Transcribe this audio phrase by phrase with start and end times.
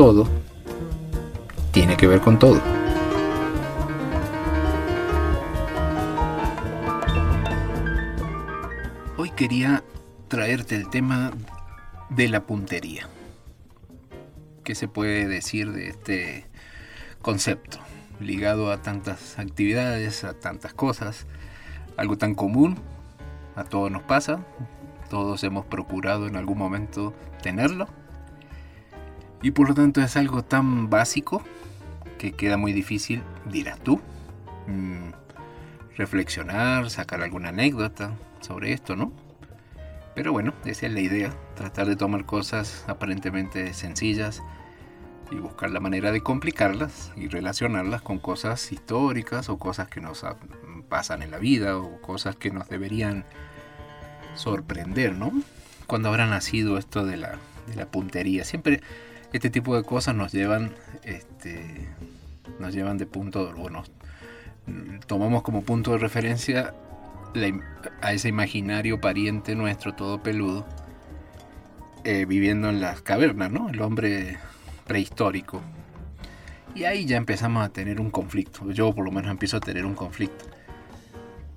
[0.00, 0.26] todo,
[1.72, 2.58] tiene que ver con todo.
[9.18, 9.84] Hoy quería
[10.28, 11.32] traerte el tema
[12.08, 13.10] de la puntería.
[14.64, 16.46] ¿Qué se puede decir de este
[17.20, 17.76] concepto
[18.20, 21.26] ligado a tantas actividades, a tantas cosas?
[21.98, 22.78] Algo tan común,
[23.54, 24.46] a todos nos pasa,
[25.10, 27.99] todos hemos procurado en algún momento tenerlo.
[29.42, 31.42] Y por lo tanto es algo tan básico
[32.18, 34.00] que queda muy difícil, dirás tú,
[34.66, 35.10] mm,
[35.96, 39.12] reflexionar, sacar alguna anécdota sobre esto, ¿no?
[40.14, 44.42] Pero bueno, esa es la idea, tratar de tomar cosas aparentemente sencillas
[45.30, 50.26] y buscar la manera de complicarlas y relacionarlas con cosas históricas o cosas que nos
[50.88, 53.24] pasan en la vida o cosas que nos deberían
[54.34, 55.32] sorprender, ¿no?
[55.86, 57.38] Cuando habrá nacido esto de la,
[57.68, 58.44] de la puntería.
[58.44, 58.82] Siempre
[59.32, 61.88] este tipo de cosas nos llevan, este,
[62.58, 63.84] nos llevan de punto, bueno,
[65.06, 66.74] tomamos como punto de referencia
[68.02, 70.66] a ese imaginario pariente nuestro todo peludo,
[72.04, 73.68] eh, viviendo en las cavernas, ¿no?
[73.68, 74.38] El hombre
[74.86, 75.62] prehistórico.
[76.74, 78.70] Y ahí ya empezamos a tener un conflicto.
[78.70, 80.46] Yo por lo menos empiezo a tener un conflicto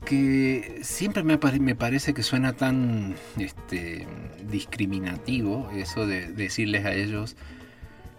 [0.05, 4.05] que siempre me, me parece que suena tan este,
[4.49, 7.37] discriminativo eso de decirles a ellos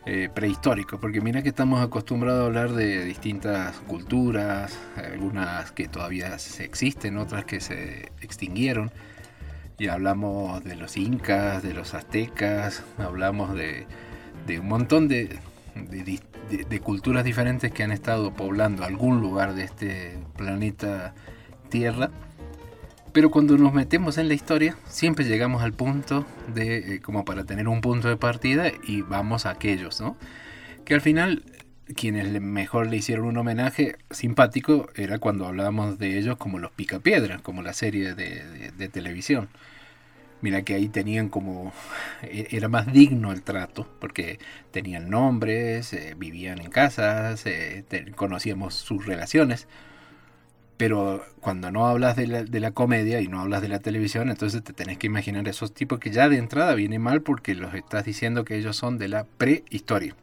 [0.07, 6.37] eh, prehistórico, porque mira que estamos acostumbrados a hablar de distintas culturas, algunas que todavía
[6.59, 8.91] existen, otras que se extinguieron,
[9.79, 13.87] y hablamos de los incas, de los aztecas, hablamos de,
[14.61, 15.39] un montón de,
[15.75, 21.15] de culturas diferentes que han estado poblando algún lugar de este planeta
[21.71, 22.11] Tierra.
[23.15, 27.45] Pero cuando nos metemos en la historia, siempre llegamos al punto de, eh, como para
[27.45, 30.17] tener un punto de partida y vamos a aquellos, ¿no?
[30.85, 31.45] Que al final,
[31.95, 37.41] quienes mejor le hicieron un homenaje simpático era cuando hablábamos de ellos como los Picapiedras,
[37.41, 39.49] como la serie de, televisión.
[40.41, 41.73] Mira que ahí tenían como,
[42.23, 44.41] e, era más digno el trato, porque
[44.73, 47.85] tenían nombres, eh, vivían en casas, eh,
[48.17, 49.69] conocíamos sus relaciones
[50.77, 54.31] pero cuando no hablas de la, de la, comedia y no hablas de la televisión,
[54.31, 57.75] entonces te tenés que imaginar esos tipos que ya de entrada viene mal porque los
[57.75, 60.17] estás diciendo que ellos son de la prehistoria.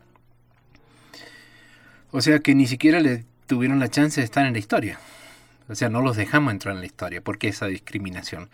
[2.12, 5.00] O sea que ni siquiera le tuvieron la chance de estar en la historia.
[5.70, 7.22] O sea, no los dejamos entrar en la historia.
[7.22, 8.50] ¿Por qué esa discriminación?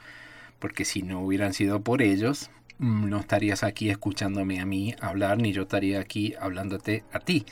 [0.59, 5.39] Porque si no hubieran sido por ellos, mm, no estarías aquí escuchándome a mí hablar,
[5.39, 7.45] ni yo estaría aquí hablándote a ti.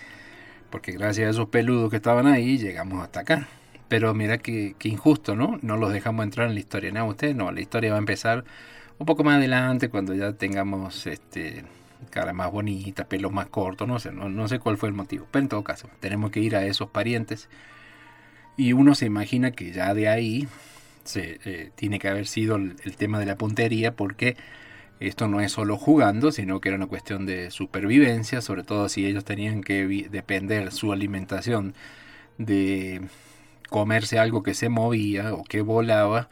[0.70, 3.48] Porque gracias a esos peludos que estaban ahí, llegamos hasta acá.
[3.88, 5.60] Pero mira que, injusto, ¿no?
[5.62, 6.92] No los dejamos entrar en la historia.
[6.92, 8.44] No, usted no, la historia va a empezar
[8.98, 11.64] un poco más adelante cuando ya tengamos este
[12.10, 15.28] cara más bonita, pelo más corto, no sé, no, sé cuál fue el motivo.
[15.32, 17.50] Pero en todo caso, tenemos que ir a esos parientes.
[18.58, 20.48] Y uno se imagina que ya de ahí
[21.04, 24.38] se, eh, tiene que haber sido el, tema de la puntería porque
[25.00, 29.06] esto no es solo jugando, sino que era una cuestión de supervivencia, sobre todo si
[29.06, 31.76] ellos tenían que depender su alimentación
[32.38, 33.02] de
[33.70, 36.30] comerse algo que se movía o que volaba,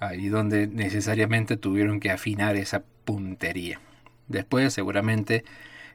[0.00, 3.80] ahí donde necesariamente tuvieron que afinar esa puntería.
[4.28, 5.44] Después seguramente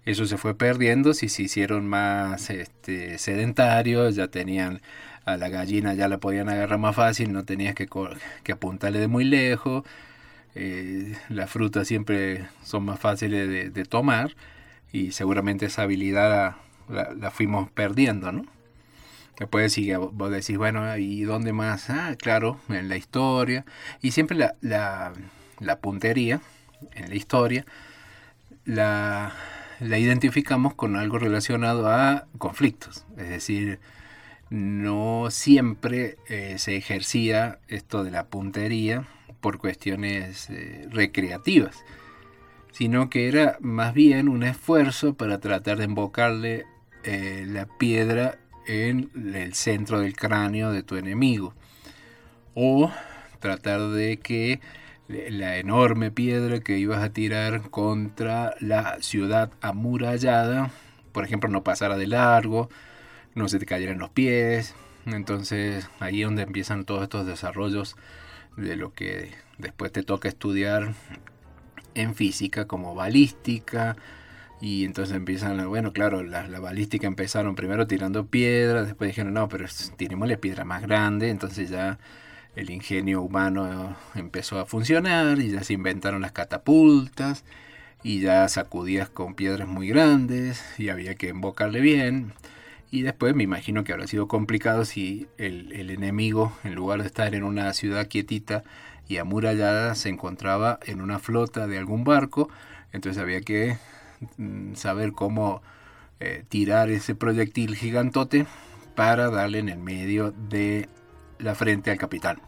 [0.06, 4.82] eso se fue perdiendo, si se hicieron más este, sedentarios, ya tenían
[5.26, 7.88] a la gallina, ya la podían agarrar más fácil, no tenías que,
[8.52, 9.84] apuntarle de muy lejos,
[10.56, 14.36] eh, las frutas siempre son más fáciles de, tomar
[14.92, 16.56] y seguramente esa habilidad
[16.90, 18.46] la, la fuimos perdiendo, ¿no?
[19.40, 21.90] Después sigue, vos decís, bueno, ¿y dónde más?
[21.90, 23.66] Ah, claro, en la historia.
[24.02, 25.14] Y siempre la, la,
[25.60, 26.42] la puntería
[26.94, 27.66] en la historia
[28.66, 29.34] la,
[29.80, 33.06] la, identificamos con algo relacionado a conflictos.
[33.18, 33.80] Es decir,
[34.50, 39.06] no siempre eh, se ejercía esto de la puntería
[39.42, 41.84] por cuestiones eh, recreativas,
[42.72, 46.66] sino que era más bien un esfuerzo para tratar de embocarle
[47.04, 48.38] eh, la piedra
[48.70, 51.56] en el centro del cráneo de tu enemigo.
[52.54, 52.92] O
[53.40, 54.60] tratar de que
[55.08, 60.70] la enorme piedra que ibas a tirar contra la ciudad amurallada,
[61.12, 62.70] por ejemplo, no pasara de largo,
[63.34, 64.76] no se te cayeran los pies.
[65.08, 67.96] Entonces ahí es donde empiezan todos estos desarrollos
[68.56, 70.94] de lo que después te toca estudiar
[71.96, 73.96] en física como balística,
[74.62, 79.66] y entonces empiezan, bueno, claro, la, balística empezaron primero tirando piedras, después dijeron, no, pero
[79.66, 81.98] la piedra más grande, entonces ya
[82.56, 87.46] el ingenio humano empezó a funcionar y ya se inventaron las catapultas
[88.04, 92.34] y ya sacudías con piedras muy grandes y había que embocarle bien.
[92.92, 97.08] Y después me imagino que habrá sido complicado si el, el enemigo, en lugar de
[97.08, 98.64] estar en una ciudad quietita
[99.08, 102.50] y amurallada, se encontraba en una flota de algún barco.
[102.92, 103.78] Entonces había que
[104.76, 105.62] saber cómo
[106.20, 108.46] eh, tirar ese proyectil gigantote
[108.96, 110.90] para darle en el medio de
[111.38, 112.42] la frente al capitán.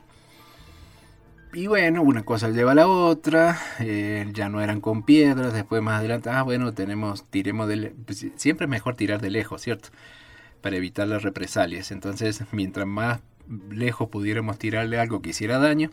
[1.54, 5.82] Y bueno, una cosa lleva a la otra, eh, ya no eran con piedras, después
[5.82, 9.90] más adelante, ah bueno, tenemos, tiremos de, pues, siempre es mejor tirar de lejos, ¿cierto?
[10.62, 11.92] Para evitar las represalias.
[11.92, 13.20] Entonces, mientras más
[13.70, 15.90] lejos pudiéramos tirarle algo que hiciera daño,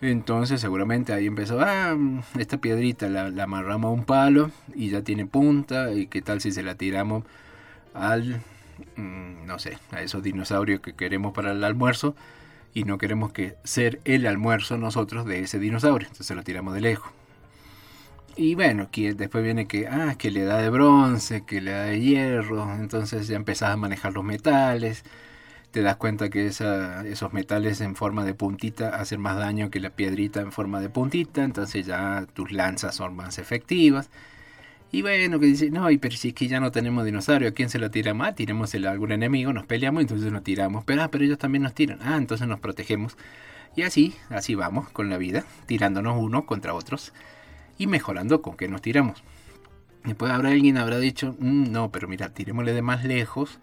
[0.00, 1.96] entonces seguramente ahí empezó, ah,
[2.38, 6.52] esta piedrita la, amarramos a un palo y ya tiene punta, y qué tal si
[6.52, 7.24] se la tiramos
[7.94, 8.40] al,
[8.96, 12.14] mm, no sé, a esos dinosaurios que queremos para el almuerzo
[12.74, 16.80] y no queremos que ser el almuerzo nosotros de ese dinosaurio, entonces lo tiramos de
[16.80, 17.12] lejos.
[18.36, 21.82] Y bueno, que después viene que, ah, que le da de bronce, que le da
[21.84, 25.04] de hierro, entonces ya empezás a manejar los metales,
[25.70, 29.90] te das cuenta que esos metales en forma de puntita hacen más daño que la
[29.90, 34.10] piedrita en forma de puntita, entonces ya tus lanzas son más efectivas.
[34.92, 37.70] Y bueno, que dice, no, pero si es que ya no tenemos dinosaurio, ¿a quién
[37.70, 38.34] se lo tira más?
[38.34, 40.84] Tiremos a algún enemigo, nos peleamos, entonces nos tiramos.
[40.84, 42.00] Pero, ah, pero ellos también nos tiran.
[42.02, 43.16] Ah, entonces nos protegemos.
[43.76, 47.12] Y así, así vamos con la vida, tirándonos uno contra otros
[47.78, 49.22] y mejorando con que nos tiramos.
[50.04, 53.60] Después habrá alguien habrá dicho, mm, no, pero mira, tirémosle de más lejos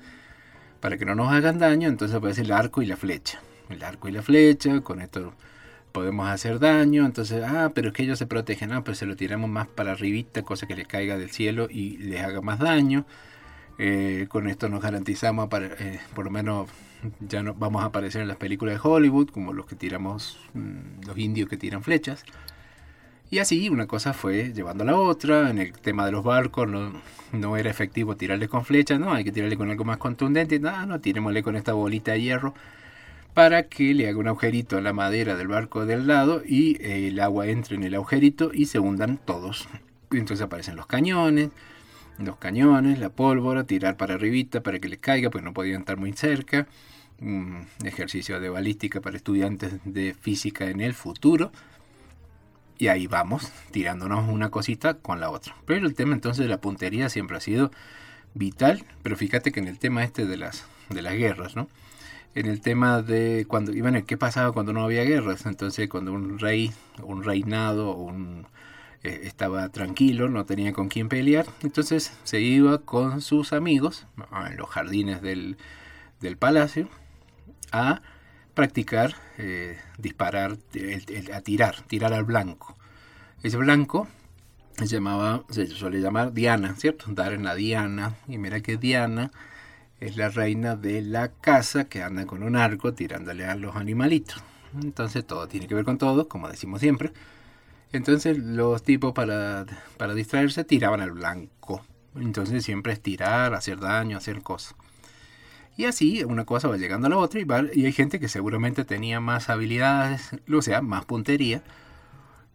[0.87, 3.41] para que no nos hagan daño, entonces aparece el arco y la flecha.
[3.69, 5.33] El arco y la flecha, con esto
[5.91, 9.17] podemos hacer daño, entonces, ah, pero es que ellos se protegen, ah, pues se lo
[9.17, 13.05] tiramos más para arribita, cosa que les caiga del cielo y les haga más daño.
[13.77, 16.69] Eh, con esto nos garantizamos, para, eh, por lo menos
[17.19, 21.05] ya no vamos a aparecer en las películas de Hollywood, como los que tiramos, mm,
[21.05, 22.23] los indios que tiran flechas.
[23.29, 25.49] Y así una cosa fue llevando a la otra.
[25.49, 26.93] En el tema de los barcos no,
[27.31, 30.59] no era efectivo tirarle con flechas, no, hay que tirarle con algo más contundente.
[30.59, 32.53] No, no, tirémosle con esta bolita de hierro
[33.33, 37.19] para que le haga un agujerito a la madera del barco del lado y el
[37.19, 39.67] agua entre en el agujerito y se hundan todos.
[40.09, 41.49] Entonces aparecen los cañones,
[42.17, 45.97] los cañones, la pólvora, tirar para arribita para que le caiga, pues no podían estar
[45.97, 46.67] muy cerca.
[47.21, 51.51] Un ejercicio de balística para estudiantes de física en el futuro.
[52.77, 55.55] Y ahí vamos, tirándonos una cosita con la otra.
[55.65, 57.71] Pero el tema entonces de la puntería siempre ha sido
[58.33, 58.85] vital.
[59.03, 61.67] Pero fíjate que en el tema este de las, de las guerras, ¿no?
[62.35, 65.45] En el tema de cuando, y bueno, ¿qué pasaba cuando no había guerras?
[65.47, 66.71] Entonces cuando un rey,
[67.01, 68.45] un reinado, un,
[69.03, 74.05] eh, estaba tranquilo, no tenía con quién pelear, entonces se iba con sus amigos
[74.49, 75.57] en los jardines del,
[76.19, 76.89] del palacio
[77.71, 78.01] a
[78.57, 80.57] practicar eh, disparar,
[81.31, 82.75] a tirar, tirar al blanco.
[83.43, 84.07] Ese blanco
[84.75, 87.05] se llamaba, se suele llamar Diana, ¿cierto?
[87.09, 88.15] Dar en la Diana.
[88.27, 89.31] Y mira que Diana
[89.99, 94.41] es la reina de la casa que anda con un arco tirándole a los animalitos.
[94.81, 97.13] Entonces todo tiene que ver con todo, como decimos siempre.
[97.91, 99.67] Entonces los tipos para,
[99.97, 101.85] para distraerse tiraban al blanco.
[102.15, 104.73] Entonces siempre es tirar, hacer daño, hacer cosas.
[105.77, 107.45] Y así una cosa va llegando a la otra y,
[107.79, 111.61] y hay gente que seguramente tenía más habilidades, o sea, más puntería.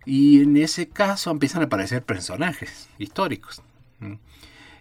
[0.05, 3.63] Y en ese caso empiezan a aparecer personajes históricos.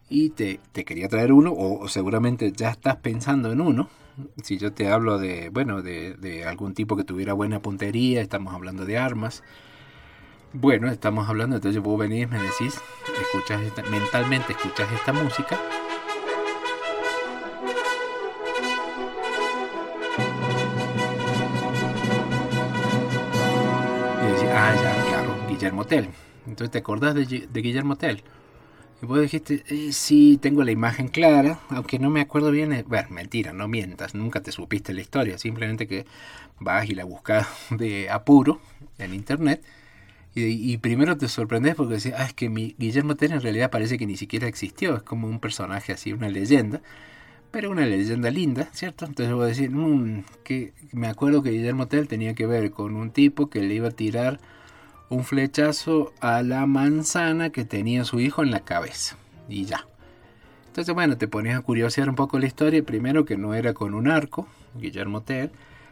[0.09, 3.87] Y te, quería traer uno, o, seguramente ya estás pensando en uno.
[4.43, 8.55] Si yo te hablo de, bueno, de, de algún tipo que tuviera buena puntería, estamos
[8.55, 9.43] hablando de armas.
[10.53, 12.81] Bueno, estamos hablando, entonces yo puedo venir, me decís,
[13.21, 15.57] escuchas mentalmente escuchas esta música
[25.61, 26.09] Guillermo Tell.
[26.47, 28.23] Entonces, ¿te acordás de, Guillermo Tell?
[28.99, 32.73] Y vos dijiste, eh, sí, tengo la imagen clara, aunque no me acuerdo bien.
[32.73, 36.07] Eh, bueno, mentira, no mientas, nunca te supiste la historia, simplemente que
[36.59, 38.59] vas y la buscas de apuro
[38.97, 39.61] en internet.
[40.33, 43.99] Y, primero te sorprendes porque decís, ah, es que mi Guillermo Tell en realidad parece
[43.99, 46.81] que ni siquiera existió, es como un personaje así, una leyenda
[47.51, 49.05] pero una leyenda linda, ¿cierto?
[49.05, 52.95] Entonces voy a decir, mm, que me acuerdo que Guillermo Tell tenía que ver con
[52.95, 54.39] un tipo que le iba a tirar
[55.11, 59.17] un flechazo a la manzana que tenía su hijo en la cabeza.
[59.49, 59.85] Y ya.
[60.67, 62.81] Entonces, bueno, te pones a curiosear un poco la historia.
[62.81, 65.51] Primero que no era con un arco, Guillermo Tell,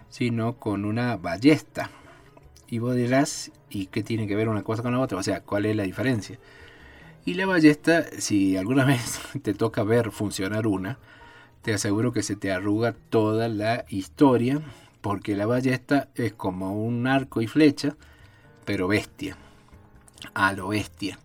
[0.10, 1.92] sino con una ballesta.
[2.70, 5.18] Y vos dirás, ¿y qué tiene que ver una cosa con la otra?
[5.18, 6.40] O sea, ¿cuál es la diferencia?
[7.26, 10.98] Y la ballesta, si alguna vez te toca ver funcionar una,
[11.62, 14.62] te aseguro que se te arruga toda la historia,
[15.02, 17.98] porque la ballesta es como un arco y flecha,
[18.70, 19.36] pero bestia,
[20.36, 21.18] a lo bestia.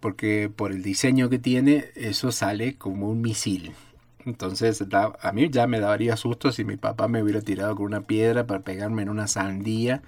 [0.00, 3.74] porque por el diseño que tiene, eso sale como un misil.
[4.24, 4.82] Entonces
[5.20, 8.46] a mí ya me daría susto si mi papá me hubiera tirado con una piedra
[8.46, 10.00] para pegarme en una sandía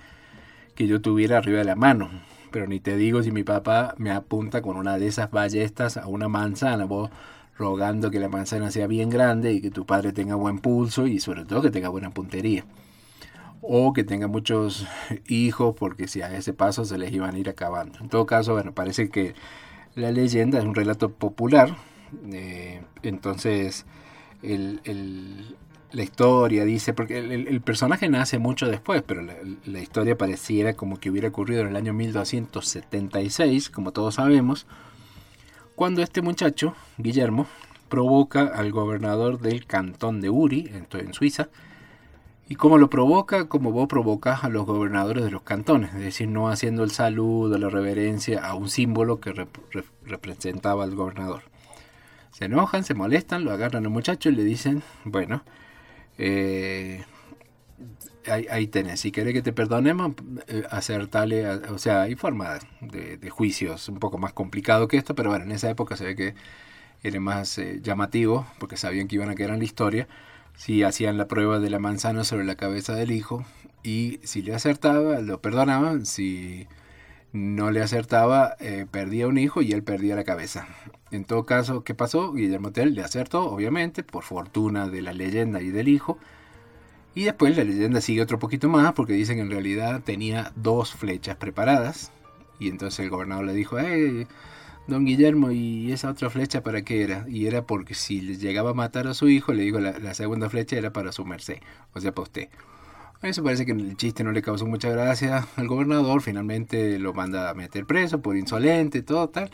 [0.74, 2.08] que yo tuviera arriba de la mano.
[2.50, 6.06] Pero ni te digo si mi papá me apunta con una de esas ballestas a
[6.06, 7.10] una manzana, vos
[7.58, 11.20] rogando que la manzana sea bien grande y que tu padre tenga buen pulso y
[11.20, 12.64] sobre todo que tenga buena puntería.
[13.60, 14.86] O que tenga muchos
[15.28, 17.98] hijos porque si a ese paso se les iban a ir acabando.
[18.00, 19.34] En todo caso, bueno, parece que
[19.94, 21.76] la leyenda es un relato popular.
[22.32, 23.84] Eh, entonces,
[24.42, 31.10] la historia dice, porque el, personaje nace mucho después, pero la, historia pareciera como que
[31.10, 34.66] hubiera ocurrido en el año 1276, como todos sabemos,
[35.74, 37.46] cuando este muchacho, Guillermo,
[37.88, 41.48] provoca al gobernador del cantón de Uri, en Suiza,
[42.48, 46.28] y cómo lo provoca, como vos provocas a los gobernadores de los cantones, es decir,
[46.28, 49.34] no haciendo el saludo, la reverencia a un símbolo que
[50.06, 51.42] representaba al gobernador.
[52.32, 55.42] Se enojan, se molestan, lo agarran al muchacho y le dicen, bueno,
[56.16, 57.04] eh,
[58.26, 60.12] ahí, tenés, si querés que te perdonemos,
[60.46, 65.28] eh, acertale, o sea, hay forma de, juicios un poco más complicado que esto, pero
[65.28, 66.34] bueno, en esa época se ve que
[67.02, 70.08] era más eh, llamativo, porque sabían que iban a quedar en la historia
[70.58, 73.44] si hacían la prueba de la manzana sobre la cabeza del hijo
[73.84, 76.66] y si le acertaba, lo perdonaban, si
[77.32, 80.66] no le acertaba, eh, perdía un hijo y él perdía la cabeza.
[81.12, 82.32] En todo caso, ¿qué pasó?
[82.32, 86.18] Guillermo Tell le acertó, obviamente, por fortuna de la leyenda y del hijo.
[87.14, 90.92] Y después la leyenda sigue otro poquito más porque dicen que en realidad tenía dos
[90.92, 92.10] flechas preparadas.
[92.58, 94.26] Y entonces el gobernador le dijo, hey,
[94.88, 97.24] don Guillermo, ¿y esa otra flecha para qué era?
[97.28, 100.14] Y era porque si le llegaba a matar a su hijo, le dijo la, la
[100.14, 101.58] segunda flecha era para su merced,
[101.92, 102.48] o sea, para usted.
[103.22, 107.50] Eso parece que el chiste no le causó mucha gracia al gobernador, finalmente lo manda
[107.50, 109.50] a meter preso por insolente, todo tal.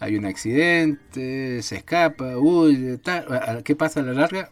[0.00, 3.62] Hay un accidente, se escapa, huye, tal.
[3.64, 4.48] ¿Qué pasa a la larga?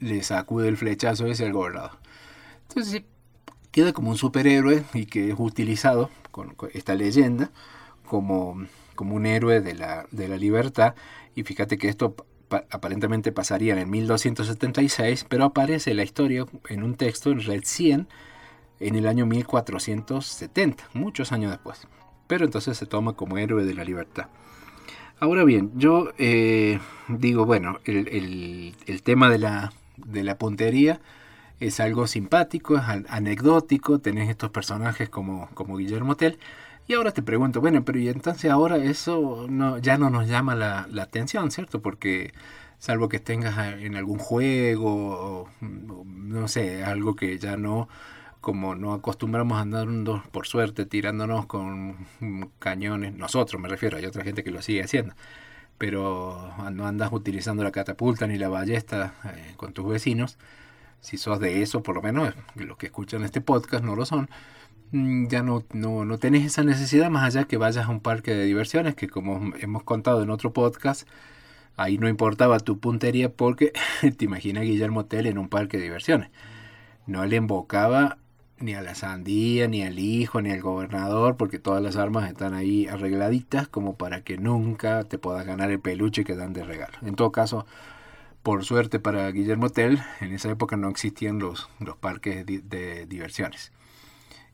[0.00, 1.92] Le sacude el flechazo ese al gobernador.
[2.68, 3.02] Entonces
[3.70, 7.50] queda como un superhéroe y que es utilizado con esta leyenda
[8.06, 8.66] como
[8.98, 10.96] como un héroe de la, de la libertad.
[11.36, 12.16] Y fíjate que esto
[12.50, 18.08] aparentemente pasaría en el 1276, pero aparece la historia en un texto en Red 100
[18.80, 21.86] en el año 1470, muchos años después.
[22.26, 24.26] Pero entonces se toma como héroe de la libertad.
[25.20, 31.00] Ahora bien, yo eh, digo, bueno, el, el, tema de la, de la puntería
[31.60, 36.38] es algo simpático, es anecdótico, tenés estos personajes como, como Guillermo Tell,
[36.88, 40.54] y ahora te pregunto, bueno, pero y entonces ahora eso no, ya no nos llama
[40.54, 41.82] la, atención, ¿cierto?
[41.82, 42.32] Porque
[42.78, 47.88] salvo que tengas en algún juego, o, no sé, algo que ya no,
[48.40, 49.66] como no acostumbramos a
[50.32, 52.08] por suerte tirándonos con
[52.58, 55.14] cañones, nosotros me refiero, hay otra gente que lo sigue haciendo,
[55.76, 60.38] pero no andas utilizando la catapulta ni la ballesta eh, con tus vecinos,
[61.00, 64.30] si sos de eso, por lo menos los que escuchan este podcast no lo son,
[64.30, 64.57] Mm,
[64.92, 68.44] ya no, no, no tenés esa necesidad más allá que vayas a un parque de
[68.44, 71.08] diversiones, que como hemos contado en otro podcast,
[71.76, 73.72] ahí no importaba tu puntería porque
[74.16, 76.30] te imaginas Guillermo Tell en un parque de diversiones.
[77.06, 78.18] No le embocaba
[78.60, 82.54] ni a la sandía, ni al hijo, ni al gobernador, porque todas las armas están
[82.54, 86.98] ahí arregladitas como para que nunca te puedas ganar el peluche que dan de regalo.
[87.02, 87.66] En todo caso,
[88.42, 93.72] por suerte para Guillermo Tell, en esa época no existían los, los parques de diversiones.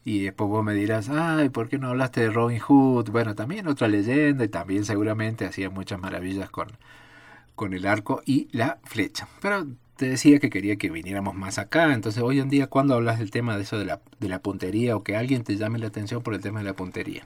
[0.04, 3.10] Y después vos me dirás, ay, ¿por qué no hablaste de Robin Hood?
[3.10, 6.68] Bueno, también otra leyenda y también seguramente hacía muchas maravillas con,
[7.54, 9.28] con el arco y la flecha.
[9.40, 11.92] Pero te decía que quería que viniéramos más acá.
[11.92, 14.96] Entonces, hoy en día, cuando hablas del tema de eso de la, de la puntería
[14.96, 17.24] o que alguien te llame la atención por el tema de la puntería?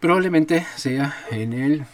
[0.00, 1.84] Probablemente sea en el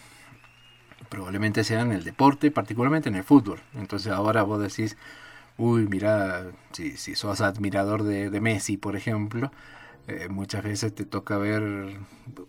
[1.09, 3.61] probablemente sea en el deporte, particularmente en el fútbol.
[3.75, 4.97] Entonces ahora vos decís,
[5.59, 9.53] uy, mira, si, si sos admirador de, Messi, por ejemplo,
[10.09, 11.99] eh, muchas veces te toca ver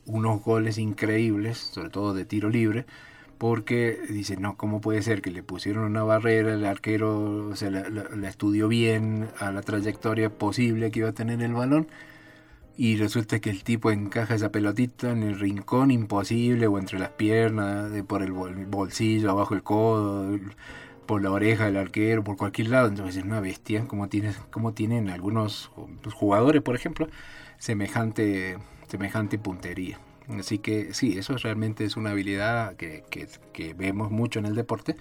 [0.06, 2.86] unos goles increíbles, sobre todo de tiro libre,
[3.38, 7.84] porque dice, no, ¿cómo puede ser que le pusieron una barrera, el arquero se la,
[8.28, 11.88] estudió bien a la trayectoria posible que iba a tener el balón?
[12.78, 17.10] Y resulta que el tipo encaja esa pelotita en el rincón imposible o entre las
[17.12, 20.39] piernas, por el bolsillo, abajo el codo
[21.10, 22.88] por la oreja del arquero, por cualquier lado.
[22.88, 24.08] Entonces es una bestia, como,
[24.51, 25.72] como tienen algunos
[26.13, 27.08] jugadores, por ejemplo,
[27.58, 29.98] semejante, semejante puntería.
[30.38, 33.04] Así que sí, eso realmente es una habilidad que,
[33.75, 34.98] vemos mucho en el deporte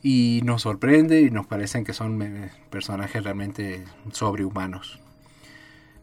[0.00, 5.00] y nos sorprende y nos parecen que son eh, personajes realmente sobrehumanos.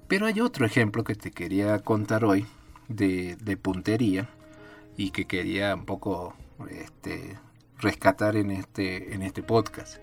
[0.10, 2.46] Pero hay otro ejemplo que te quería contar hoy
[2.90, 4.28] de, de puntería
[4.98, 6.36] y que quería un poco
[6.70, 7.38] este,
[7.80, 9.98] rescatar en este, en este podcast.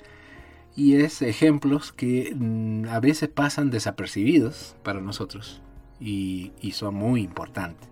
[0.76, 5.62] Y es ejemplos que mm, a veces pasan desapercibidos para nosotros
[6.00, 7.88] y, son muy importantes.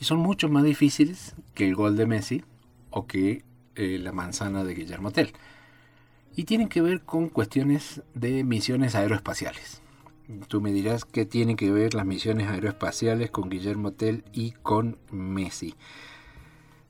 [0.00, 2.44] Y son mucho más difíciles que el gol de Messi
[2.90, 3.44] o que
[3.74, 5.32] eh, la manzana de Guillermo Tell.
[6.36, 9.82] Y tienen que ver con cuestiones de misiones aeroespaciales.
[10.46, 14.98] Tú me dirás qué tienen que ver las misiones aeroespaciales con Guillermo Tell y con
[15.10, 15.74] Messi.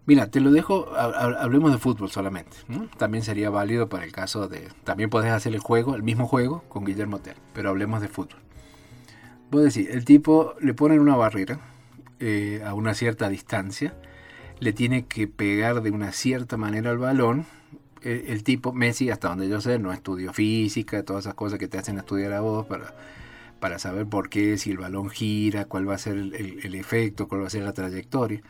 [0.08, 2.56] Mira, te lo dejo, hablemos de fútbol solamente.
[2.96, 4.66] También sería válido para el caso de...
[4.82, 8.38] También puedes hacer el juego, el mismo juego con Guillermo Tell, pero hablemos de fútbol.
[9.50, 11.60] Puedo decir, el tipo le ponen una barrera
[12.20, 13.96] eh, a una cierta distancia,
[14.60, 17.44] le tiene que pegar de una cierta manera al balón.
[18.00, 21.76] El, tipo, Messi, hasta donde yo sé, no estudió física, todas esas cosas que te
[21.76, 22.94] hacen estudiar a vos para,
[23.60, 27.42] para saber por qué, si el balón gira, cuál va a ser el efecto, cuál
[27.42, 28.40] va a ser la trayectoria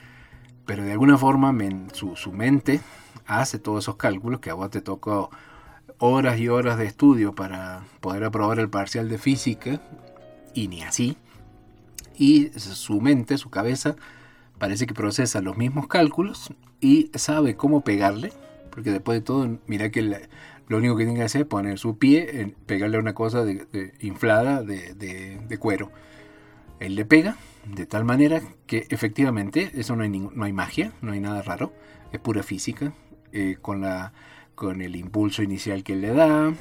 [0.69, 1.57] pero de alguna forma
[1.95, 2.83] su, su, mente
[3.27, 5.31] hace todos esos cálculos que a vos te tocó
[5.97, 9.81] horas y horas de estudio para poder aprobar el parcial de física
[10.53, 11.17] y ni así.
[12.19, 13.97] Y su mente, su cabeza,
[14.59, 18.31] parece que procesa los mismos cálculos y sabe cómo pegarle,
[18.71, 21.97] porque después de todo, mira que lo único que tiene que hacer es poner su
[21.97, 25.91] pie, en pegarle una cosa de, inflada de, de cuero.
[26.79, 31.12] Él le pega de tal manera que efectivamente eso no hay, no hay magia, no
[31.12, 31.73] hay nada raro,
[32.12, 32.93] es pura física,
[33.33, 34.12] eh, con, la,
[34.55, 36.55] con el impulso inicial que le da,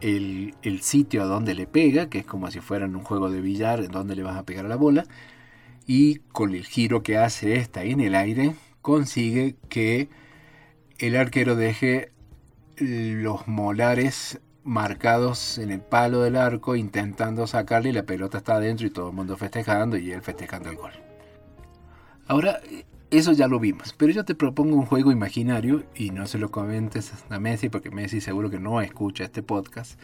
[0.00, 3.40] el, sitio a donde le pega, que es como si fuera en un juego de
[3.40, 5.04] billar en donde le vas a pegar a la bola,
[5.86, 10.08] y con el giro que hace esta en el aire, consigue que
[10.98, 12.12] el arquero deje
[12.76, 18.86] los molares marcados en el palo del arco intentando sacarle y la pelota está adentro
[18.86, 20.92] y todo el mundo festejando y él festejando el gol.
[22.26, 22.60] Ahora,
[23.10, 26.50] eso ya lo vimos, pero yo te propongo un juego imaginario y no se lo
[26.50, 29.98] comentes a Messi porque Messi seguro que no escucha este podcast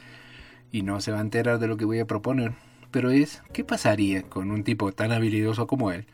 [0.72, 2.52] y no se va a enterar de lo que voy a proponer,
[2.90, 6.06] pero es, ¿qué pasaría con un tipo tan habilidoso como él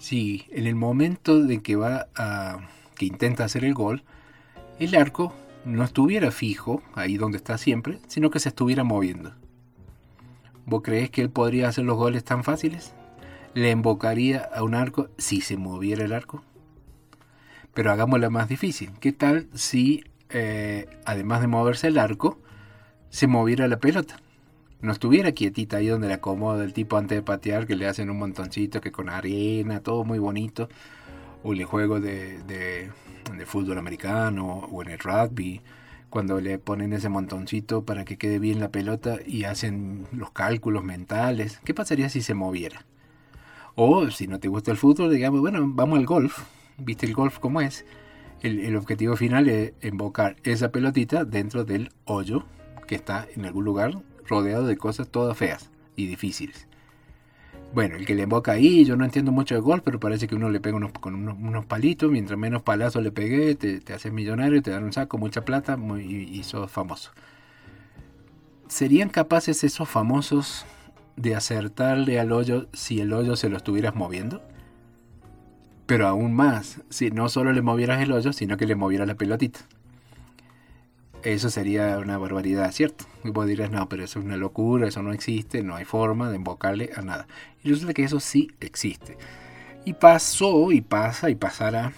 [0.00, 2.58] si en el momento de que va a
[2.96, 4.02] que intenta hacer el gol,
[4.78, 5.32] el arco
[5.64, 9.34] no estuviera fijo ahí donde está siempre, sino que se estuviera moviendo.
[10.66, 12.92] ¿Vos crees que él podría hacer los goles tan fáciles?
[13.54, 16.42] ¿Le invocaría a un arco si se moviera el arco?
[17.74, 18.90] Pero hagámosla más difícil.
[19.00, 22.38] ¿Qué tal si, eh, además de moverse el arco,
[23.10, 24.20] se moviera la pelota?
[24.80, 28.08] No estuviera quietita ahí donde la acomoda el tipo antes de patear, que le hacen
[28.08, 30.68] un montoncito, que con arena, todo muy bonito.
[31.42, 32.90] O el juego de
[33.30, 35.60] en el fútbol americano o en el rugby,
[36.08, 40.84] cuando le ponen ese montoncito para que quede bien la pelota y hacen los cálculos
[40.84, 41.60] mentales.
[41.64, 42.84] ¿Qué pasaría si se moviera?
[43.76, 46.44] O si no te gusta el fútbol, digamos, bueno, vamos al golf.
[46.78, 47.84] ¿Viste el golf cómo es?
[48.42, 52.44] El, el objetivo final es invocar esa pelotita dentro del hoyo
[52.86, 56.66] que está en algún lugar rodeado de cosas todas feas y difíciles.
[57.72, 60.34] Bueno, el que le invoca ahí, yo no entiendo mucho de golf, pero parece que
[60.34, 64.60] uno le pega unos, con unos, palitos, mientras menos palazos le pegué, te, haces millonario,
[64.60, 67.12] te dan un saco, mucha plata y, y sos famoso.
[68.66, 70.66] ¿Serían capaces esos famosos
[71.16, 74.42] de acertarle al hoyo si el hoyo se lo estuvieras moviendo?
[75.86, 79.14] Pero aún más, si no solo le movieras el hoyo, sino que le movieras la
[79.14, 79.60] pelotita
[81.22, 83.04] eso sería una barbaridad, ¿cierto?
[83.24, 86.30] Y vos dirás, no, pero eso es una locura, eso no existe, no hay forma
[86.30, 87.26] de invocarle a nada.
[87.62, 89.18] Y resulta que eso sí existe.
[89.84, 91.92] Y pasó y pasa y pasará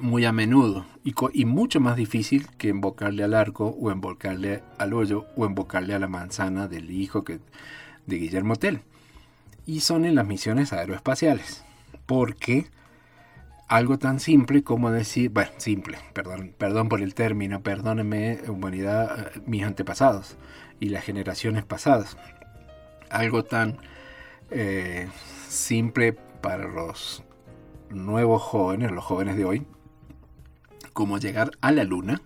[0.00, 5.26] muy a menudo y, mucho más difícil que invocarle al arco o invocarle al hoyo
[5.36, 7.40] o invocarle a la manzana del hijo que,
[8.06, 8.82] de Guillermo Tell.
[9.66, 11.64] Y son en las misiones aeroespaciales.
[12.06, 12.66] Porque
[13.68, 19.40] algo tan simple como decir, bueno, simple, perdón, perdón por el término, perdónenme humanidad, eh,
[19.46, 20.36] mis antepasados
[20.80, 22.16] y las generaciones pasadas.
[23.10, 23.78] Algo tan
[24.50, 25.08] eh,
[25.48, 27.22] simple para los
[27.90, 29.66] nuevos jóvenes, los jóvenes de hoy,
[30.92, 32.20] como llegar a la luna.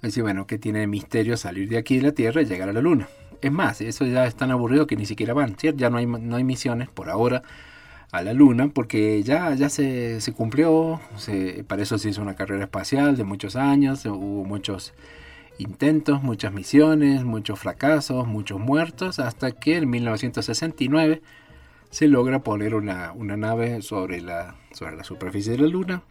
[0.00, 2.80] Decir, bueno, ¿qué tiene misterio salir de aquí de la Tierra y llegar a la
[2.80, 3.08] luna?
[3.40, 5.56] Es más, eso ya es tan aburrido que ni siquiera van.
[5.56, 7.42] Ya no hay, no hay misiones por ahora
[8.12, 11.00] a la Luna, porque ya, ya se, se cumplió,
[11.66, 14.92] para eso se hizo una carrera espacial de muchos años, hubo muchos
[15.62, 21.22] intentos, muchas misiones, muchos fracasos, muchos muertos, hasta que en 1969
[21.90, 24.56] se logra poner una, nave sobre la,
[25.02, 26.02] superficie de la Luna.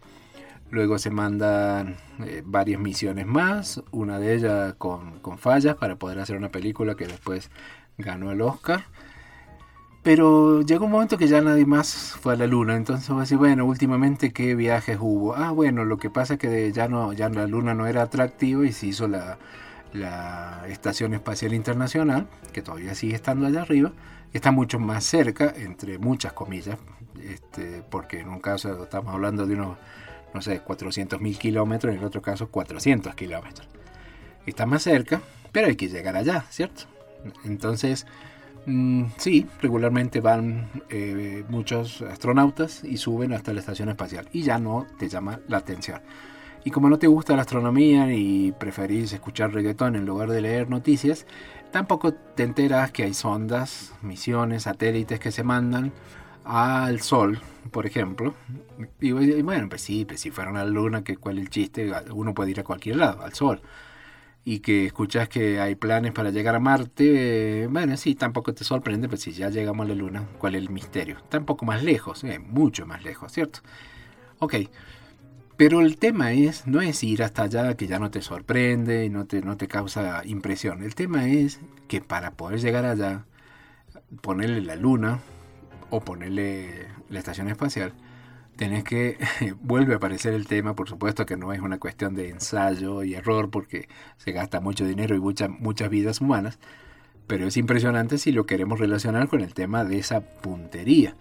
[0.70, 6.36] Luego se mandan eh, varias misiones más, una de ellas con fallas para poder hacer
[6.36, 7.50] una película que después
[7.98, 8.84] ganó el Oscar.
[10.02, 13.38] Pero llegó un momento que ya nadie más fue a la luna, entonces vos decís,
[13.38, 15.36] bueno, últimamente qué viajes hubo.
[15.36, 18.66] Ah, bueno, lo que pasa es que ya no, ya la luna no era atractiva
[18.66, 19.38] y se hizo la,
[19.92, 23.92] la Estación Espacial Internacional, que todavía sigue estando allá arriba,
[24.32, 26.78] está mucho más cerca, entre muchas comillas,
[27.22, 29.78] este, porque en un caso estamos hablando de unos,
[30.34, 33.68] no sé, 400.000 kilómetros, en el otro caso 400 kilómetros.
[34.46, 35.20] Está más cerca,
[35.52, 36.84] pero hay que llegar allá, ¿cierto?
[37.44, 38.06] Entonces,
[38.66, 44.58] mm, sí, regularmente van eh, muchos astronautas y suben hasta la estación espacial y ya
[44.58, 46.00] no te llama la atención.
[46.64, 50.70] Y como no te gusta la astronomía y preferís escuchar reggaetón en lugar de leer
[50.70, 51.26] noticias,
[51.72, 55.92] tampoco te enteras que hay sondas, misiones, satélites que se mandan
[56.44, 57.40] al Sol,
[57.72, 58.34] por ejemplo.
[59.00, 61.92] Y bueno, pues sí, pues si fueron a la Luna, que ¿cuál es el chiste?
[62.12, 63.60] Uno puede ir a cualquier lado, al Sol.
[64.44, 69.08] Y que escuchas que hay planes para llegar a Marte, bueno, sí, tampoco te sorprende,
[69.08, 71.18] pues si ya llegamos a la Luna, ¿cuál es el misterio?
[71.28, 73.60] Tampoco más lejos, eh, mucho más lejos, ¿cierto?
[74.40, 74.54] Ok,
[75.56, 79.10] pero el tema es, no es ir hasta allá que ya no te sorprende y
[79.10, 80.82] no te, no te causa impresión.
[80.82, 83.26] El tema es que para poder llegar allá,
[84.22, 85.20] ponerle la luna
[85.90, 87.92] o ponerle la estación espacial,
[88.56, 89.18] tenés que,
[89.60, 93.14] vuelve a aparecer el tema, por supuesto que no es una cuestión de ensayo y
[93.14, 96.58] error porque se gasta mucho dinero y muchas muchas vidas humanas,
[97.26, 101.16] pero es impresionante si lo queremos relacionar con el tema de esa puntería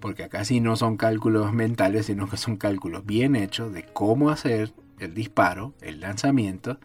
[0.00, 4.30] porque acá sí no son cálculos mentales, sino que son cálculos bien hechos de cómo
[4.30, 6.78] hacer el disparo, el lanzamiento.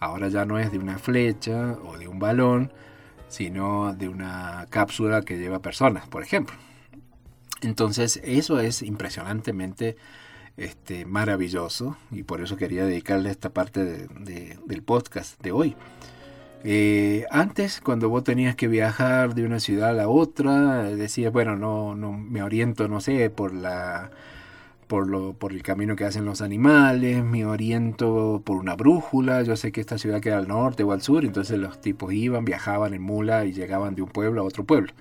[0.00, 2.72] Ahora ya no es de una flecha o de un balón,
[3.28, 6.56] sino de una cápsula que lleva personas, por ejemplo.
[7.62, 9.96] Entonces eso es impresionantemente
[10.56, 15.76] este, maravilloso y por eso quería dedicarle esta parte del podcast de hoy.
[16.64, 21.56] Eh, antes, cuando vos tenías que viajar de una ciudad a la otra, decías, bueno,
[21.56, 24.10] no, no me oriento, no sé, por la
[24.88, 29.54] por, lo, por el camino que hacen los animales, me oriento por una brújula, yo
[29.56, 32.94] sé que esta ciudad queda al norte o al sur, entonces los tipos iban, viajaban
[32.94, 34.92] en mula y llegaban de un pueblo a otro pueblo.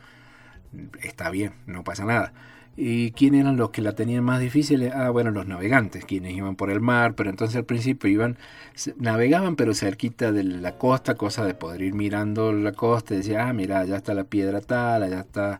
[1.01, 2.33] Está bien, no pasa nada.
[2.75, 4.91] ¿Y quiénes eran los que la tenían más difícil?
[4.93, 8.37] Ah, bueno, los navegantes, quienes iban por el mar, pero entonces al principio iban,
[8.97, 13.47] navegaban pero cerquita de la costa, cosa de poder ir mirando la costa y decía,
[13.47, 15.59] ah, mira, allá está la piedra tal, allá está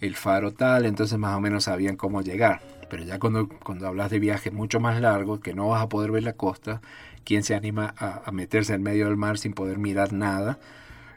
[0.00, 2.60] el faro tal, entonces más o menos sabían cómo llegar.
[2.90, 6.10] Pero ya cuando, cuando hablas de viajes mucho más largos, que no vas a poder
[6.10, 6.82] ver la costa,
[7.24, 10.58] ¿quién se anima a, a meterse en medio del mar sin poder mirar nada?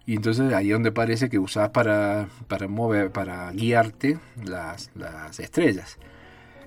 [0.06, 5.40] Y entonces ahí es donde parece que usas para, para mover, para guiarte las, las
[5.40, 6.00] estrellas.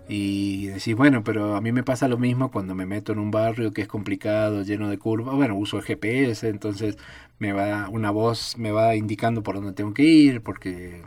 [0.06, 3.30] Y decís, bueno, pero a mí me pasa lo mismo cuando me meto en un
[3.30, 5.34] barrio que es complicado, lleno de curvas.
[5.34, 6.98] Bueno, uso el GPS, entonces
[7.38, 11.02] me va una voz me va indicando por dónde tengo que ir, porque,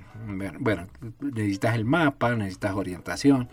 [0.59, 0.87] bueno,
[1.21, 3.49] necesitas el mapa, necesitas orientación.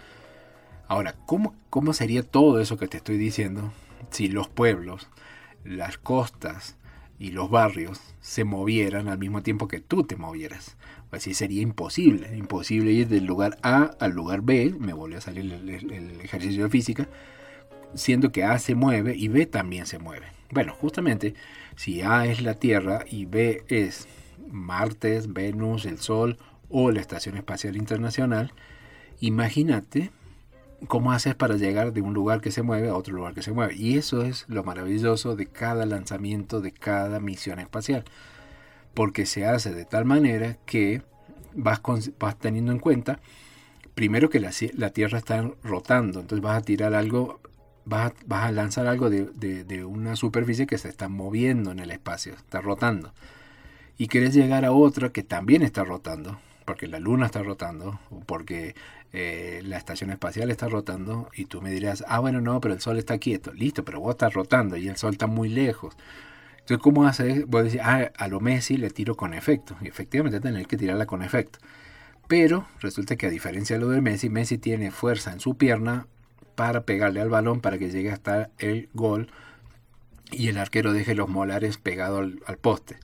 [0.89, 3.73] Ahora, ¿cómo, ¿cómo sería todo eso que te estoy diciendo
[4.11, 5.09] si los pueblos,
[5.65, 6.77] las costas,
[7.25, 10.77] y los barrios se movieran al mismo tiempo que tú te movieras.
[11.11, 15.51] Así sería imposible, imposible ir del lugar A al lugar B, me volvió a salir
[15.51, 17.09] el, ejercicio de física,
[17.95, 20.27] siendo que A se mueve y B también se mueve.
[20.51, 21.33] Bueno, justamente
[21.77, 24.07] si A es la Tierra y B es
[24.51, 26.37] Marte, Venus, el Sol
[26.69, 28.53] o la Estación Espacial Internacional,
[29.21, 30.11] imagínate
[30.87, 33.53] cómo haces para llegar de un lugar que se mueve a otro lugar que se
[33.53, 33.75] mueve.
[33.77, 38.05] Y eso es lo maravilloso de cada lanzamiento, de cada misión espacial.
[38.94, 41.03] Porque se hace de tal manera que
[41.55, 41.81] vas,
[42.18, 43.20] vas teniendo en cuenta,
[43.94, 47.40] primero que la, Tierra está rotando, entonces vas a tirar algo,
[47.85, 49.25] vas a, vas a lanzar algo de,
[49.64, 53.12] de, una superficie que se está moviendo en el espacio, está rotando.
[53.97, 58.75] Y quieres llegar a otra que también está rotando, porque la luna está rotando, porque
[59.16, 62.81] eh, la estación espacial está rotando y tú me dirás, ah, bueno, no, pero el
[62.81, 63.53] Sol está quieto.
[63.53, 65.96] Listo, pero vos estás rotando y el Sol está muy lejos.
[66.59, 67.46] Entonces, ¿cómo haces?
[67.46, 69.77] Vos decís, ah, a lo Messi le tiro con efecto.
[69.81, 71.61] Y efectivamente tenés que tirarla con efecto.
[72.27, 76.09] Pero resulta que a diferencia de lo de Messi, Messi tiene fuerza en su pierna
[76.57, 79.29] para pegarle al balón para que llegue hasta el gol
[80.33, 82.98] y el arquero deje los molares pegados al poste.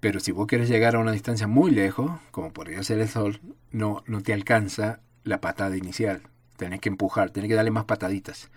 [0.00, 3.40] Pero si vos quieres llegar a una distancia muy lejos, como podría ser el sol,
[3.70, 6.22] no, no te alcanza la patada inicial.
[6.56, 8.50] Tenés que empujar, tenés que darle más pataditas.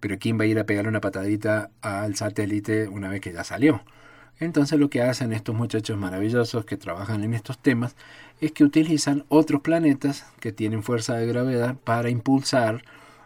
[0.00, 3.44] Pero ¿quién va a ir a pegarle una patadita al satélite una vez que ya
[3.44, 3.82] salió?
[4.40, 7.96] Entonces lo que hacen estos muchachos maravillosos que trabajan en estos temas
[8.40, 12.84] es que utilizan otros planetas que tienen fuerza de gravedad para impulsar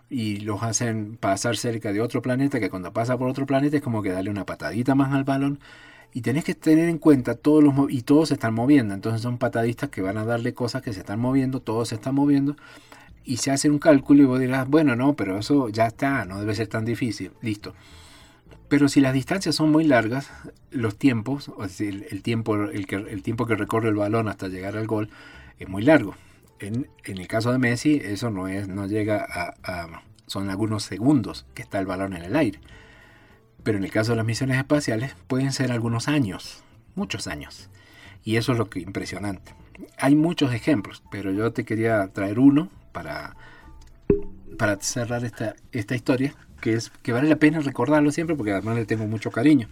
[0.08, 3.82] y los hacen pasar cerca de otro planeta que cuando pasa por otro planeta es
[3.82, 5.58] como que darle una patadita más al balón
[6.14, 8.94] Y tenés que tener en cuenta todos los y todos se están moviendo.
[8.94, 12.14] Entonces son patadistas que van a darle cosas que se están moviendo, todos se están
[12.14, 12.56] moviendo.
[13.24, 16.40] Y se hace un cálculo y vos dirás, bueno, no, pero eso ya está, no
[16.40, 17.30] debe ser tan difícil.
[17.40, 17.74] Listo.
[18.68, 20.30] Pero si las distancias son muy largas,
[20.70, 24.48] los tiempos, o decir, el tiempo, el, que, el tiempo que recorre el balón hasta
[24.48, 25.10] llegar al gol
[25.58, 26.14] es muy largo.
[26.58, 31.60] En, el caso de Messi, eso no es, no llega a, son algunos segundos que
[31.60, 32.60] está el balón en el aire.
[33.62, 36.62] Pero en el caso de las misiones espaciales pueden ser algunos años,
[36.94, 37.68] muchos años.
[38.24, 39.54] Y eso es lo que impresionante.
[39.98, 43.36] Hay muchos ejemplos, pero yo te quería traer uno para,
[44.58, 48.76] para cerrar esta, esta historia, que, es, que vale la pena recordarlo siempre porque además
[48.76, 49.68] le tengo mucho cariño.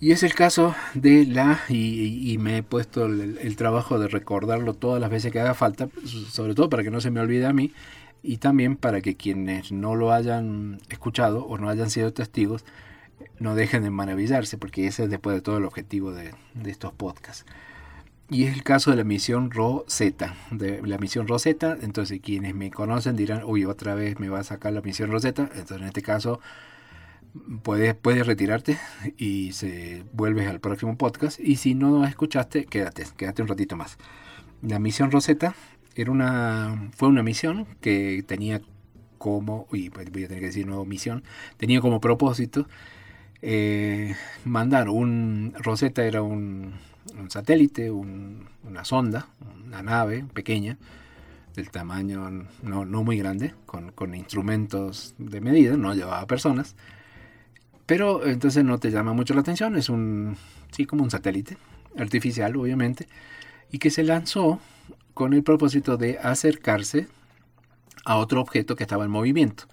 [0.00, 5.00] Y es el caso de la, y, me he puesto el, trabajo de recordarlo todas
[5.00, 5.88] las veces que haga falta,
[6.30, 7.72] sobre todo para que no se me olvide a mí,
[8.22, 12.64] y también para que quienes no lo hayan escuchado o no hayan sido testigos,
[13.38, 16.92] no dejen de maravillarse, porque ese es después de todo el objetivo de, de estos
[16.92, 17.44] podcasts.
[18.30, 20.34] Y es el caso de la misión Rosetta.
[20.50, 24.44] De la misión Rosetta, entonces quienes me conocen dirán, uy, otra vez me va a
[24.44, 25.48] sacar la misión Rosetta.
[25.54, 26.40] Entonces en este caso
[27.62, 28.78] puedes, puedes retirarte
[29.16, 31.40] y se vuelves al próximo podcast.
[31.40, 33.96] Y si no escuchaste, quédate, quédate un ratito más.
[34.60, 35.54] La misión Rosetta
[35.98, 38.60] era una, fue una misión que tenía
[39.18, 41.24] como, uy, voy a tener que decir nuevo misión,
[41.56, 42.68] tenía como propósito
[43.42, 46.74] eh, mandar un, Rosetta era un,
[47.18, 49.28] un satélite, una sonda,
[49.66, 50.78] una nave pequeña,
[51.54, 56.76] del tamaño no, muy grande, con, instrumentos de medida, no llevaba personas,
[57.86, 60.36] pero entonces no te llama mucho la atención, es un,
[60.70, 61.56] sí, como un satélite
[61.98, 63.08] artificial, obviamente,
[63.72, 64.60] y que se lanzó
[65.18, 67.08] con el propósito de acercarse
[68.04, 69.64] a otro objeto que estaba en movimiento,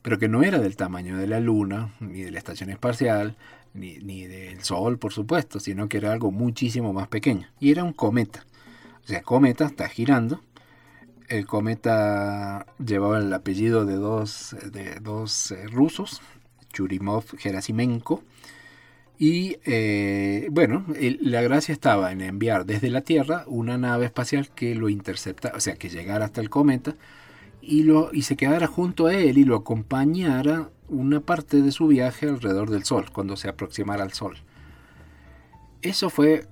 [0.00, 3.36] pero que no era del tamaño de la Luna, ni de la estación espacial,
[3.74, 7.48] ni, del Sol, por supuesto, sino que era algo muchísimo más pequeño.
[7.60, 8.46] Y era un cometa.
[9.04, 10.40] O sea, cometa está girando.
[11.28, 16.22] El cometa llevaba el apellido de dos, de dos eh, rusos,
[16.72, 18.22] Churimov Gerasimenko.
[19.18, 20.84] Y eh, bueno,
[21.20, 25.60] la gracia estaba en enviar desde la Tierra una nave espacial que lo interceptara, o
[25.60, 26.94] sea, que llegara hasta el cometa
[27.62, 31.86] y, lo, y se quedara junto a él y lo acompañara una parte de su
[31.86, 34.36] viaje alrededor del Sol, cuando se aproximara al Sol.
[35.80, 36.46] Eso fue,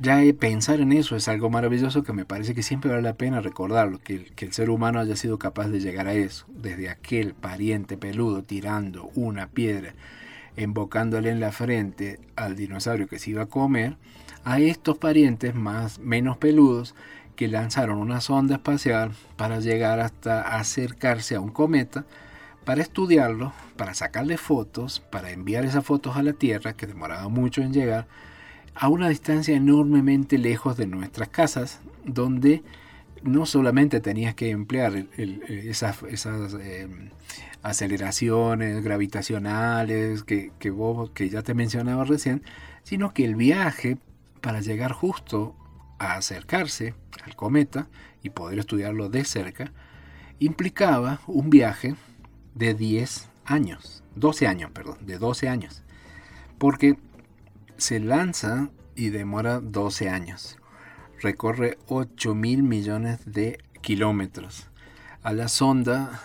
[0.00, 3.40] ya pensar en eso es algo maravilloso que me parece que siempre vale la pena
[3.40, 7.34] recordarlo, que, que el ser humano haya sido capaz de llegar a eso, desde aquel
[7.34, 9.94] pariente peludo tirando una piedra,
[10.56, 13.96] embocándole en la frente al dinosaurio que se iba a comer,
[14.44, 16.94] a estos parientes más menos peludos
[17.36, 22.04] que lanzaron una sonda espacial para llegar hasta acercarse a un cometa
[22.64, 27.62] para estudiarlo, para sacarle fotos, para enviar esas fotos a la Tierra, que demoraba mucho
[27.62, 28.06] en llegar,
[28.74, 32.62] a una distancia enormemente lejos de nuestras casas, donde
[33.22, 36.02] no solamente tenías que emplear esas,
[36.60, 37.10] em,
[37.62, 42.42] aceleraciones gravitacionales que, que ya te mencionaba recién,
[42.82, 43.98] sino que el viaje
[44.40, 45.54] para llegar justo
[45.98, 47.88] a acercarse al cometa
[48.22, 49.72] y poder estudiarlo de cerca,
[50.38, 51.94] implicaba un viaje
[52.54, 55.82] de 10 años, 12 años, perdón, de 12 años.
[56.58, 56.98] Porque
[57.76, 60.56] se lanza y demora 12 años.
[61.22, 64.70] Recorre 8 mil millones de kilómetros.
[65.22, 66.22] A la sonda,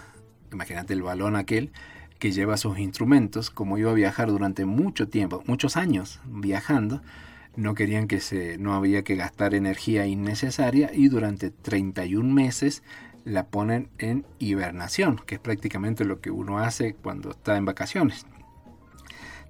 [0.54, 1.74] imagínate el balón aquel,
[2.18, 7.02] que lleva sus instrumentos, como iba a viajar durante mucho tiempo, muchos años viajando,
[7.58, 12.82] no querían que se, no había que gastar energía innecesaria y durante 31 meses
[13.26, 18.26] la ponen en hibernación, que es prácticamente lo que uno hace cuando está en vacaciones.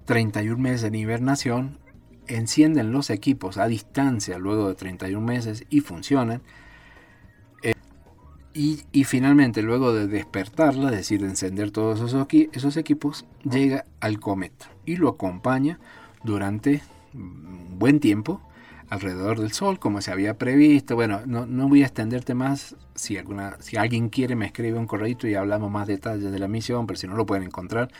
[0.06, 1.78] 31 meses en hibernación,
[2.28, 6.42] encienden los equipos a distancia luego de 31 meses y funcionan.
[7.62, 7.74] Eh,
[8.54, 14.20] y, finalmente, luego de despertarla, es decir, de encender todos esos, esos equipos, llega al
[14.20, 15.78] cometa y lo acompaña
[16.22, 16.82] durante
[17.14, 18.40] un buen tiempo
[18.88, 20.94] alrededor del Sol, como se había previsto.
[20.94, 22.76] Bueno, no, no voy a extenderte más.
[22.94, 26.48] Si, alguna, si alguien quiere, me escribe un correo y hablamos más detalles de la
[26.48, 27.90] misión, pero si no lo pueden encontrar.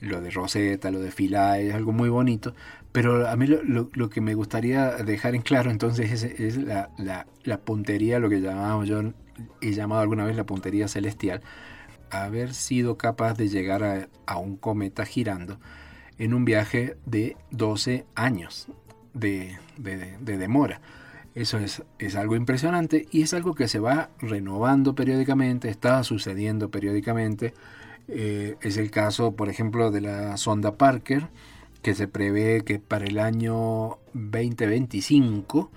[0.00, 2.52] Lo de Rosetta, lo de Philae, es algo muy bonito.
[2.94, 8.28] Pero a mí lo, que me gustaría dejar en claro entonces es, la, puntería, lo
[8.28, 9.02] que llamamos yo,
[9.60, 11.42] he llamado alguna vez la puntería celestial.
[12.12, 15.58] Haber sido capaz de llegar a, un cometa girando
[16.18, 18.68] en un viaje de 12 años
[19.12, 19.58] de,
[20.22, 20.80] demora.
[21.34, 26.70] Eso es, es, algo impresionante y es algo que se va renovando periódicamente, está sucediendo
[26.70, 27.54] periódicamente.
[28.06, 31.28] Eh, es el caso, por ejemplo, de la sonda Parker
[31.84, 35.70] que se prevé que para el año 2025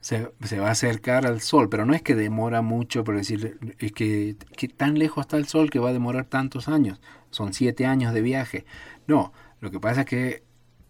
[0.00, 0.20] se,
[0.58, 4.36] va a acercar al Sol, pero no es que demora mucho, por decir, es que,
[4.58, 7.00] que, tan lejos está el Sol que va a demorar tantos años,
[7.30, 8.66] son siete años de viaje.
[9.06, 10.42] No, lo que pasa es que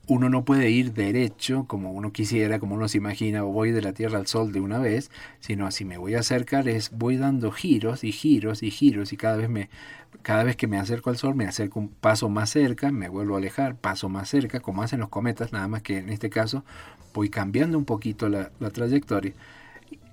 [0.07, 3.81] uno no puede ir derecho como uno quisiera, como uno se imagina, o voy de
[3.81, 7.17] la Tierra al Sol de una vez, sino si me voy a acercar es voy
[7.17, 9.71] dando giros y giros y giros y cada vez me
[10.23, 13.35] cada vez que me acerco al Sol me acerco un paso más cerca, me vuelvo
[13.35, 16.64] a alejar, paso más cerca, como hacen los cometas, nada más que en este caso
[17.12, 19.33] voy cambiando un poquito la, trayectoria.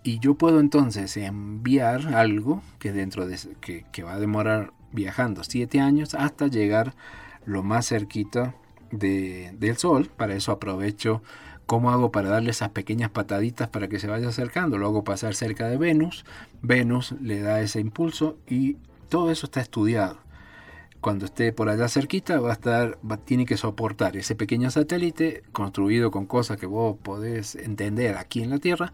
[0.03, 5.43] Y yo puedo entonces enviar algo que dentro de que, que va a demorar viajando
[5.43, 6.95] siete años hasta llegar
[7.45, 8.55] lo más cerquita
[8.91, 10.09] del Sol.
[10.15, 11.21] Para eso aprovecho
[11.65, 14.77] cómo hago para darle esas pequeñas pataditas para que se vaya acercando.
[14.77, 16.25] Lo hago pasar cerca de Venus.
[16.61, 18.77] Venus le da ese impulso y
[19.09, 20.17] todo eso está estudiado.
[21.01, 26.11] Cuando esté por allá cerquita va a estar, tiene que soportar ese pequeño satélite construido
[26.11, 28.93] con cosas que vos podés entender aquí en la Tierra,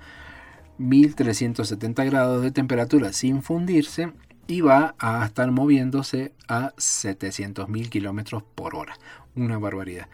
[0.78, 4.14] 1370 grados de temperatura sin fundirse
[4.48, 8.98] y va a estar moviéndose a 700.000 kilómetros por hora
[9.36, 10.08] una barbaridad.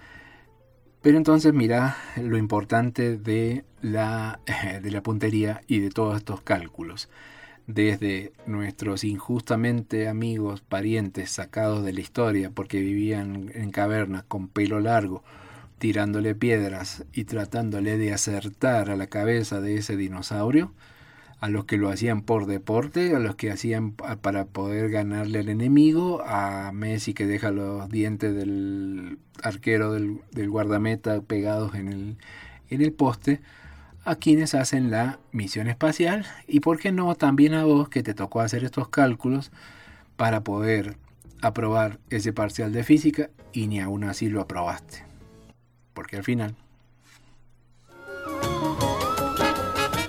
[1.01, 4.39] Pero entonces mira lo importante de la,
[4.81, 7.09] de la puntería y de todos estos cálculos.
[7.65, 14.79] Desde nuestros injustamente amigos, parientes sacados de la historia porque vivían en cavernas con pelo
[14.79, 15.23] largo,
[15.77, 20.73] tirándole piedras y tratándole de acertar a la cabeza de ese dinosaurio,
[21.43, 25.49] a los que lo hacían por deporte, a los que hacían para poder ganarle al
[25.49, 32.17] enemigo, a Messi que deja los dientes del arquero del, guardameta pegados en el,
[32.69, 33.41] en el poste,
[34.05, 38.13] a quienes hacen la misión espacial y por qué no también a vos que te
[38.13, 39.51] tocó hacer estos cálculos
[40.15, 40.95] para poder
[41.41, 45.03] aprobar ese parcial de física y ni aún así lo aprobaste.
[45.93, 46.55] Porque al final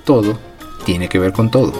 [0.05, 0.54] todo
[0.85, 1.73] tiene que ver con todo.